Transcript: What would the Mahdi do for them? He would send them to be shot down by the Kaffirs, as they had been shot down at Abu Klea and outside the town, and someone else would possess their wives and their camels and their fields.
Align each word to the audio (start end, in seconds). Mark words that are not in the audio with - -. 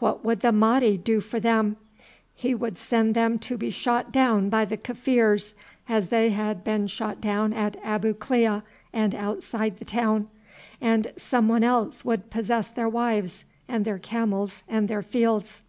What 0.00 0.24
would 0.24 0.40
the 0.40 0.50
Mahdi 0.50 0.98
do 0.98 1.20
for 1.20 1.38
them? 1.38 1.76
He 2.34 2.56
would 2.56 2.76
send 2.76 3.14
them 3.14 3.38
to 3.38 3.56
be 3.56 3.70
shot 3.70 4.10
down 4.10 4.48
by 4.48 4.64
the 4.64 4.76
Kaffirs, 4.76 5.54
as 5.88 6.08
they 6.08 6.30
had 6.30 6.64
been 6.64 6.88
shot 6.88 7.20
down 7.20 7.52
at 7.52 7.76
Abu 7.84 8.14
Klea 8.14 8.62
and 8.92 9.14
outside 9.14 9.78
the 9.78 9.84
town, 9.84 10.26
and 10.80 11.12
someone 11.16 11.62
else 11.62 12.04
would 12.04 12.30
possess 12.30 12.66
their 12.66 12.88
wives 12.88 13.44
and 13.68 13.84
their 13.84 14.00
camels 14.00 14.64
and 14.68 14.88
their 14.88 15.02
fields. 15.02 15.62